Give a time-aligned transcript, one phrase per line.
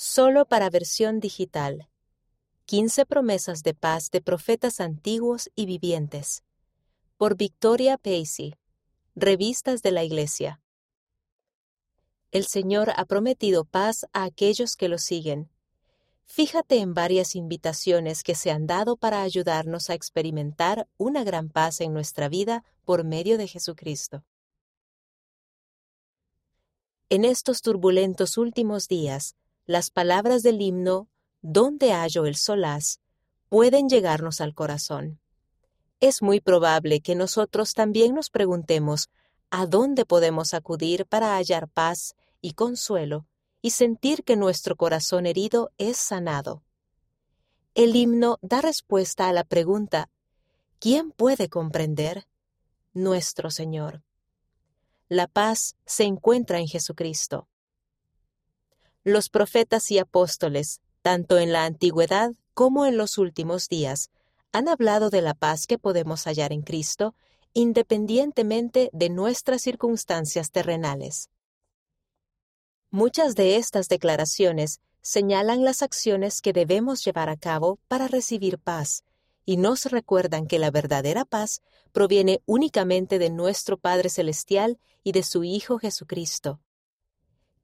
[0.00, 1.88] Solo para versión digital.
[2.66, 6.44] 15 promesas de paz de profetas antiguos y vivientes.
[7.16, 8.54] Por Victoria Pacey.
[9.16, 10.60] Revistas de la Iglesia.
[12.30, 15.50] El Señor ha prometido paz a aquellos que lo siguen.
[16.26, 21.80] Fíjate en varias invitaciones que se han dado para ayudarnos a experimentar una gran paz
[21.80, 24.24] en nuestra vida por medio de Jesucristo.
[27.08, 29.34] En estos turbulentos últimos días,
[29.68, 31.08] las palabras del himno
[31.42, 33.00] ¿Dónde hallo el solaz?
[33.50, 35.20] pueden llegarnos al corazón.
[36.00, 39.10] Es muy probable que nosotros también nos preguntemos
[39.50, 43.26] ¿a dónde podemos acudir para hallar paz y consuelo
[43.60, 46.62] y sentir que nuestro corazón herido es sanado?
[47.74, 50.08] El himno da respuesta a la pregunta
[50.78, 52.26] ¿quién puede comprender?
[52.94, 54.02] Nuestro Señor.
[55.10, 57.48] La paz se encuentra en Jesucristo.
[59.08, 64.10] Los profetas y apóstoles, tanto en la antigüedad como en los últimos días,
[64.52, 67.14] han hablado de la paz que podemos hallar en Cristo
[67.54, 71.30] independientemente de nuestras circunstancias terrenales.
[72.90, 79.04] Muchas de estas declaraciones señalan las acciones que debemos llevar a cabo para recibir paz
[79.46, 85.22] y nos recuerdan que la verdadera paz proviene únicamente de nuestro Padre Celestial y de
[85.22, 86.60] su Hijo Jesucristo.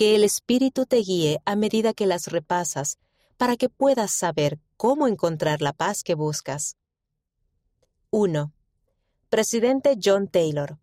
[0.00, 2.98] Que el Espíritu te guíe a medida que las repasas,
[3.36, 6.78] para que puedas saber cómo encontrar la paz que buscas.
[8.08, 8.50] 1.
[9.28, 10.78] Presidente John Taylor.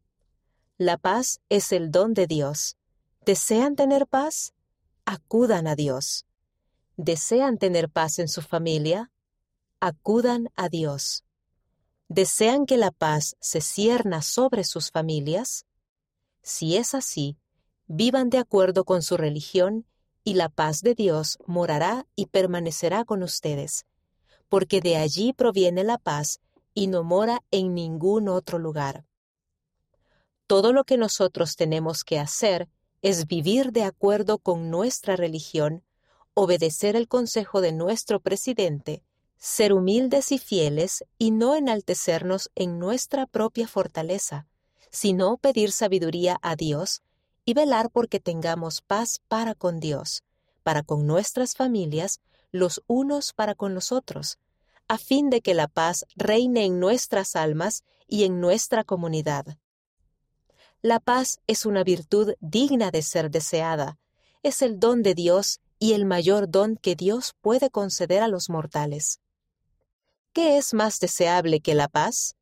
[0.77, 2.77] La paz es el don de Dios.
[3.25, 4.53] ¿Desean tener paz?
[5.03, 6.27] Acudan a Dios.
[6.95, 9.09] ¿Desean tener paz en su familia?
[9.79, 11.25] Acudan a Dios.
[12.07, 15.65] ¿Desean que la paz se cierna sobre sus familias?
[16.43, 17.39] Si es así,
[17.87, 19.85] vivan de acuerdo con su religión
[20.23, 23.85] y la paz de Dios morará y permanecerá con ustedes,
[24.49, 26.41] porque de allí proviene la paz
[26.73, 29.05] y no mora en ningún otro lugar.
[30.47, 32.69] Todo lo que nosotros tenemos que hacer
[33.01, 35.83] es vivir de acuerdo con nuestra religión,
[36.33, 39.03] obedecer el consejo de nuestro presidente,
[39.37, 44.45] ser humildes y fieles y no enaltecernos en nuestra propia fortaleza,
[44.91, 47.01] sino pedir sabiduría a Dios
[47.47, 50.21] y velar porque tengamos paz para con Dios,
[50.63, 52.19] para con nuestras familias,
[52.51, 54.37] los unos para con los otros,
[54.89, 59.57] a fin de que la paz reine en nuestras almas y en nuestra comunidad.
[60.81, 63.97] La paz es una virtud digna de ser deseada,
[64.43, 68.49] es el don de Dios y el mayor don que Dios puede conceder a los
[68.49, 69.21] mortales.
[70.33, 72.35] ¿Qué es más deseable que la paz?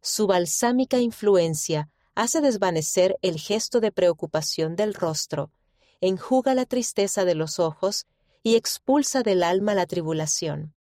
[0.00, 5.52] Su balsámica influencia hace desvanecer el gesto de preocupación del rostro,
[6.00, 8.08] enjuga la tristeza de los ojos
[8.42, 10.74] y expulsa del alma la tribulación.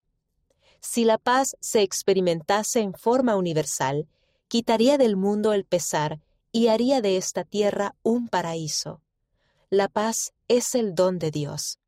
[0.80, 4.08] Si la paz se experimentase en forma universal,
[4.48, 9.02] quitaría del mundo el pesar y haría de esta tierra un paraíso.
[9.68, 11.80] La paz es el don de Dios.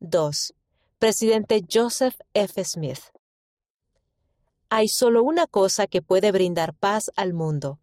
[0.00, 0.52] 2.
[0.98, 2.62] Presidente Joseph F.
[2.62, 3.00] Smith.
[4.68, 7.78] Hay solo una cosa que puede brindar paz al mundo,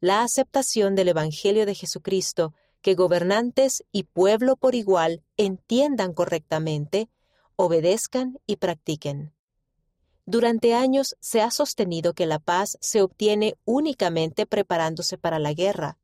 [0.00, 7.10] la aceptación del Evangelio de Jesucristo que gobernantes y pueblo por igual entiendan correctamente,
[7.56, 9.34] obedezcan y practiquen.
[10.24, 15.98] Durante años se ha sostenido que la paz se obtiene únicamente preparándose para la guerra.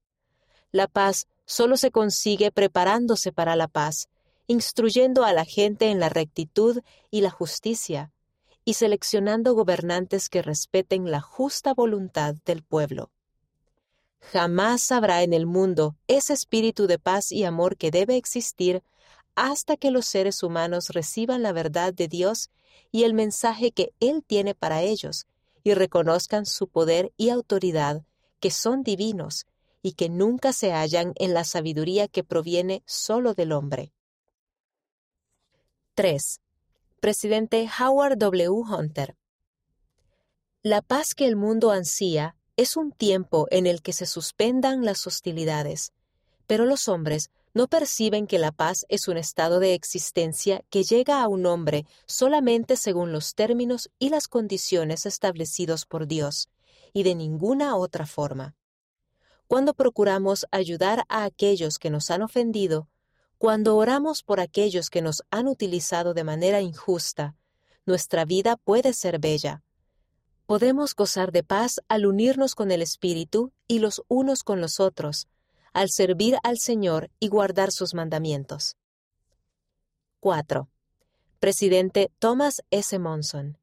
[0.72, 4.08] La paz solo se consigue preparándose para la paz,
[4.46, 8.12] instruyendo a la gente en la rectitud y la justicia,
[8.64, 13.10] y seleccionando gobernantes que respeten la justa voluntad del pueblo.
[14.20, 18.82] Jamás habrá en el mundo ese espíritu de paz y amor que debe existir
[19.34, 22.50] hasta que los seres humanos reciban la verdad de Dios
[22.90, 25.26] y el mensaje que Él tiene para ellos,
[25.62, 28.04] y reconozcan su poder y autoridad,
[28.40, 29.46] que son divinos,
[29.82, 33.92] y que nunca se hallan en la sabiduría que proviene solo del hombre.
[35.94, 36.40] 3.
[37.00, 38.48] Presidente Howard W.
[38.48, 39.16] Hunter.
[40.62, 45.06] La paz que el mundo ansía es un tiempo en el que se suspendan las
[45.06, 45.92] hostilidades,
[46.46, 51.22] pero los hombres no perciben que la paz es un estado de existencia que llega
[51.22, 56.48] a un hombre solamente según los términos y las condiciones establecidos por Dios,
[56.92, 58.54] y de ninguna otra forma.
[59.46, 62.88] Cuando procuramos ayudar a aquellos que nos han ofendido,
[63.38, 67.36] cuando oramos por aquellos que nos han utilizado de manera injusta,
[67.84, 69.62] nuestra vida puede ser bella,
[70.46, 75.26] Podemos gozar de paz al unirnos con el Espíritu y los unos con los otros,
[75.72, 78.76] al servir al Señor y guardar sus mandamientos.
[80.20, 80.68] 4.
[81.40, 82.96] Presidente Thomas S.
[83.00, 83.58] Monson.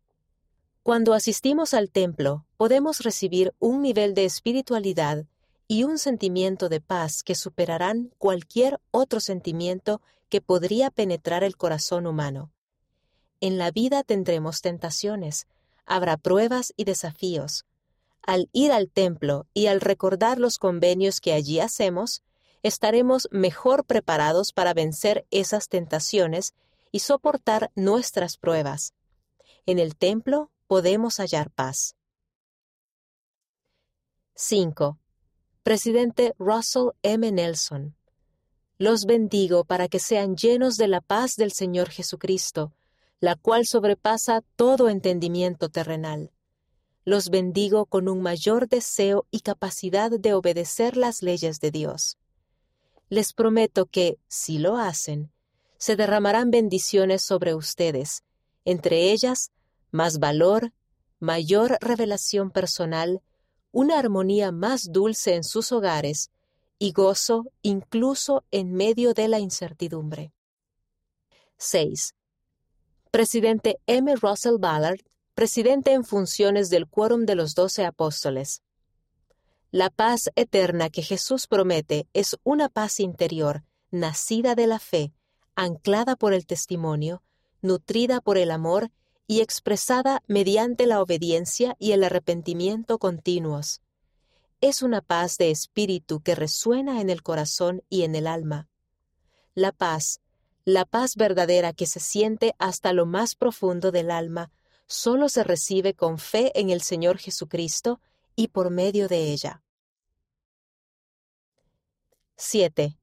[0.84, 5.26] Cuando asistimos al templo, podemos recibir un nivel de espiritualidad
[5.70, 12.08] y un sentimiento de paz que superarán cualquier otro sentimiento que podría penetrar el corazón
[12.08, 12.52] humano.
[13.40, 15.48] En la vida tendremos tentaciones,
[15.86, 17.66] habrá pruebas y desafíos.
[18.22, 22.24] Al ir al templo y al recordar los convenios que allí hacemos,
[22.64, 26.54] estaremos mejor preparados para vencer esas tentaciones
[26.92, 28.94] y soportar nuestras pruebas.
[29.66, 31.96] En el templo podemos hallar paz.
[34.36, 34.98] 5.
[35.64, 37.32] Presidente Russell M.
[37.32, 37.96] Nelson.
[38.78, 42.74] Los bendigo para que sean llenos de la paz del Señor Jesucristo,
[43.24, 46.34] la cual sobrepasa todo entendimiento terrenal.
[47.06, 52.18] Los bendigo con un mayor deseo y capacidad de obedecer las leyes de Dios.
[53.08, 55.32] Les prometo que, si lo hacen,
[55.78, 58.26] se derramarán bendiciones sobre ustedes,
[58.66, 59.54] entre ellas
[59.90, 60.74] más valor,
[61.22, 63.22] mayor revelación personal,
[63.72, 66.30] una armonía más dulce en sus hogares
[66.78, 70.34] y gozo incluso en medio de la incertidumbre.
[71.56, 72.16] 6.
[73.14, 74.16] Presidente M.
[74.16, 75.02] Russell Ballard,
[75.36, 78.64] presidente en funciones del Quórum de los Doce Apóstoles.
[79.70, 85.14] La paz eterna que Jesús promete es una paz interior, nacida de la fe,
[85.54, 87.22] anclada por el testimonio,
[87.62, 88.90] nutrida por el amor
[89.28, 93.84] y expresada mediante la obediencia y el arrepentimiento continuos.
[94.60, 98.70] Es una paz de espíritu que resuena en el corazón y en el alma.
[99.54, 100.20] La paz,
[100.66, 104.52] la paz verdadera que se siente hasta lo más profundo del alma,
[104.88, 108.00] solo se recibe con fe en el Señor Jesucristo
[108.36, 109.62] y por medio de ella.
[112.38, 112.98] 7.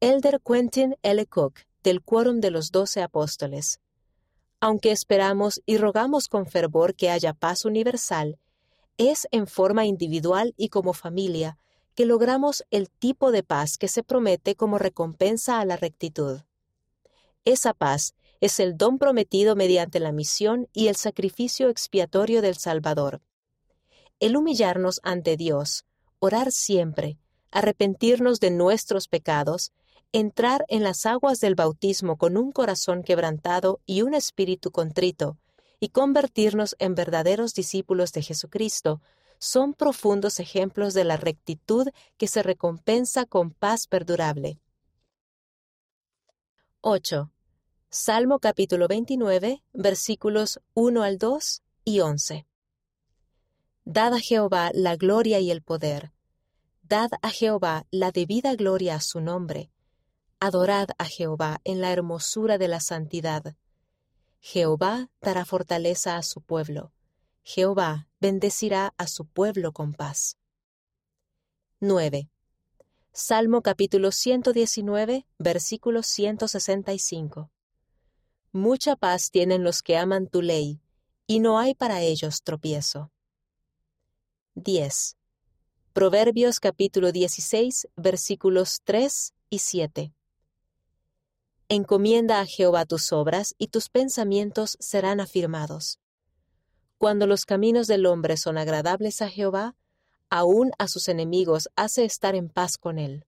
[0.00, 1.26] Elder Quentin L.
[1.26, 3.80] Cook, del Quórum de los Doce Apóstoles.
[4.60, 8.38] Aunque esperamos y rogamos con fervor que haya paz universal,
[8.96, 11.58] es en forma individual y como familia
[11.94, 16.40] que logramos el tipo de paz que se promete como recompensa a la rectitud.
[17.48, 23.22] Esa paz es el don prometido mediante la misión y el sacrificio expiatorio del Salvador.
[24.20, 25.86] El humillarnos ante Dios,
[26.18, 27.16] orar siempre,
[27.50, 29.72] arrepentirnos de nuestros pecados
[30.12, 35.38] entrar en las aguas del bautismo con un corazón quebrantado y un espíritu contrito,
[35.80, 39.00] y convertirnos en verdaderos discípulos de Jesucristo,
[39.38, 44.60] son profundos ejemplos de la rectitud que se recompensa con paz perdurable.
[46.82, 47.30] 8.
[47.90, 52.46] Salmo capítulo 29, versículos 1 al 2 y 11.
[53.84, 56.12] Dad a Jehová la gloria y el poder.
[56.82, 59.70] Dad a Jehová la debida gloria a su nombre
[60.40, 63.56] Adorad a Jehová en la hermosura de la santidad.
[64.38, 66.92] Jehová dará fortaleza a su pueblo.
[67.42, 70.36] Jehová bendecirá a su pueblo con paz.
[71.80, 72.30] 9.
[73.12, 77.50] Salmo capítulo 119, versículo 165.
[78.52, 80.80] Mucha paz tienen los que aman tu ley,
[81.26, 83.12] y no hay para ellos tropiezo.
[84.54, 85.18] 10.
[85.92, 90.14] Proverbios capítulo 16, versículos 3 y 7.
[91.68, 96.00] Encomienda a Jehová tus obras y tus pensamientos serán afirmados.
[96.96, 99.76] Cuando los caminos del hombre son agradables a Jehová,
[100.30, 103.26] aún a sus enemigos hace estar en paz con él.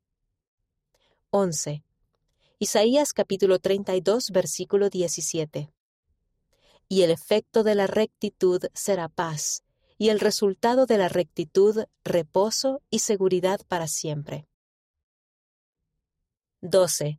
[1.29, 1.85] 11.
[2.63, 5.73] Isaías capítulo 32 versículo 17.
[6.91, 9.65] Y el efecto de la rectitud será paz,
[9.97, 14.47] y el resultado de la rectitud reposo y seguridad para siempre.
[16.61, 17.19] 12.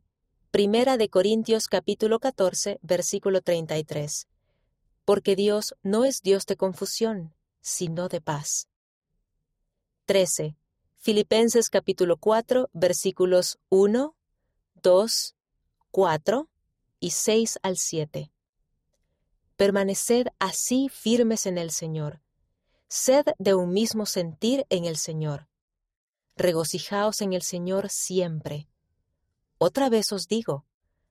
[0.52, 4.28] Primera de Corintios capítulo 14, versículo 33.
[5.04, 8.68] Porque Dios no es Dios de confusión, sino de paz.
[10.04, 10.54] 13.
[10.98, 14.14] Filipenses capítulo 4, versículos 1,
[14.82, 15.36] 2,
[15.92, 16.48] 4
[16.98, 18.32] y 6 al 7.
[19.56, 22.20] Permaneced así firmes en el Señor.
[22.88, 25.48] Sed de un mismo sentir en el Señor.
[26.34, 28.68] Regocijaos en el Señor siempre.
[29.58, 30.66] Otra vez os digo,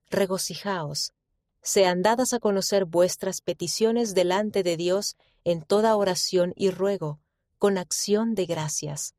[0.09, 1.13] regocijaos,
[1.61, 7.21] sean dadas a conocer vuestras peticiones delante de Dios en toda oración y ruego,
[7.57, 9.15] con acción de gracias.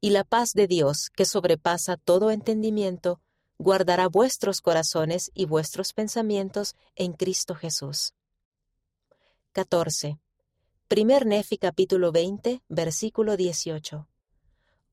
[0.00, 3.20] Y la paz de Dios, que sobrepasa todo entendimiento,
[3.62, 8.12] guardará vuestros corazones y vuestros pensamientos en Cristo Jesús.
[9.52, 10.18] 14.
[10.88, 14.08] Primer Nefi capítulo 20, versículo 18.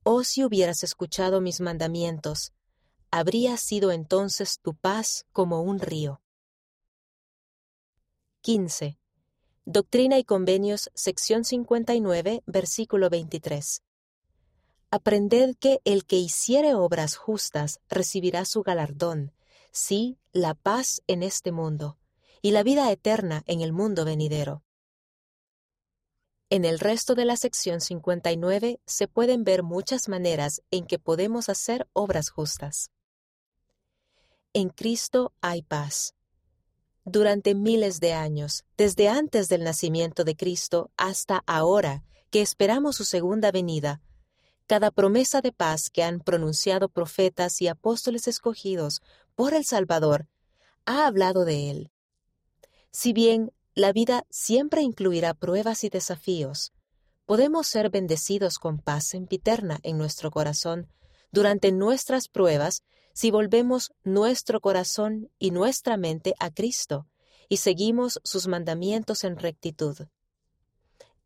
[0.04, 2.52] Oh si hubieras escuchado mis mandamientos,
[3.10, 6.22] habría sido entonces tu paz como un río.
[8.42, 8.98] 15.
[9.64, 13.82] Doctrina y Convenios, sección 59, versículo 23.
[14.92, 19.32] Aprended que el que hiciere obras justas recibirá su galardón,
[19.70, 21.96] sí, la paz en este mundo,
[22.42, 24.64] y la vida eterna en el mundo venidero.
[26.48, 31.48] En el resto de la sección 59 se pueden ver muchas maneras en que podemos
[31.48, 32.90] hacer obras justas.
[34.52, 36.16] En Cristo hay paz.
[37.04, 43.04] Durante miles de años, desde antes del nacimiento de Cristo hasta ahora, que esperamos su
[43.04, 44.02] segunda venida,
[44.70, 49.02] cada promesa de paz que han pronunciado profetas y apóstoles escogidos
[49.34, 50.28] por el Salvador
[50.84, 51.90] ha hablado de él.
[52.92, 56.72] Si bien la vida siempre incluirá pruebas y desafíos.
[57.26, 60.86] Podemos ser bendecidos con paz sempiterna en nuestro corazón
[61.32, 67.08] durante nuestras pruebas si volvemos nuestro corazón y nuestra mente a Cristo
[67.48, 69.96] y seguimos sus mandamientos en rectitud.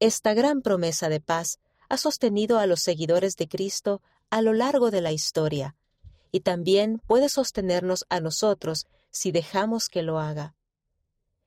[0.00, 1.58] Esta gran promesa de paz
[1.88, 5.76] ha sostenido a los seguidores de Cristo a lo largo de la historia,
[6.32, 10.54] y también puede sostenernos a nosotros si dejamos que lo haga.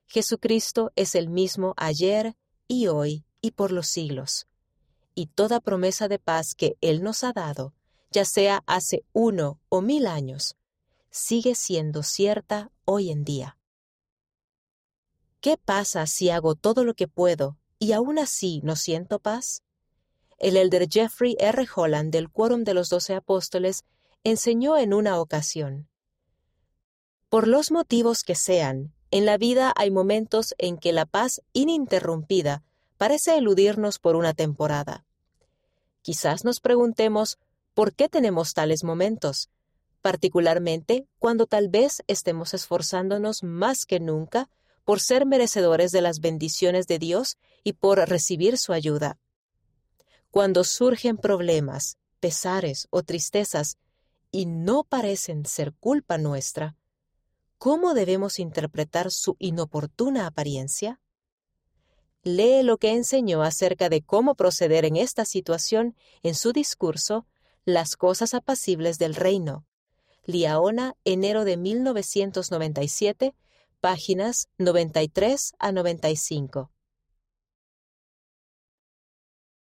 [0.05, 2.35] Jesucristo es el mismo ayer
[2.67, 4.47] y hoy y por los siglos.
[5.15, 7.73] Y toda promesa de paz que Él nos ha dado,
[8.11, 10.55] ya sea hace uno o mil años,
[11.09, 13.57] sigue siendo cierta hoy en día.
[15.41, 19.63] ¿Qué pasa si hago todo lo que puedo y aún así no siento paz?
[20.37, 21.67] El elder Jeffrey R.
[21.75, 23.85] Holland del Quórum de los Doce Apóstoles
[24.23, 25.89] enseñó en una ocasión.
[27.29, 32.63] Por los motivos que sean, en la vida hay momentos en que la paz ininterrumpida
[32.97, 35.05] parece eludirnos por una temporada.
[36.03, 37.39] Quizás nos preguntemos
[37.73, 39.49] por qué tenemos tales momentos,
[40.01, 44.49] particularmente cuando tal vez estemos esforzándonos más que nunca
[44.85, 49.19] por ser merecedores de las bendiciones de Dios y por recibir su ayuda.
[50.31, 53.77] Cuando surgen problemas, pesares o tristezas
[54.31, 56.75] y no parecen ser culpa nuestra,
[57.57, 60.99] ¿Cómo debemos interpretar su inoportuna apariencia?
[62.21, 67.25] Lee lo que enseñó acerca de cómo proceder en esta situación en su discurso
[67.65, 69.65] Las cosas apacibles del reino.
[70.25, 73.33] Liaona, enero de 1997,
[73.81, 76.71] páginas 93 a 95.